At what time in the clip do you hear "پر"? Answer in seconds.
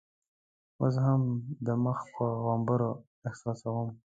2.15-2.29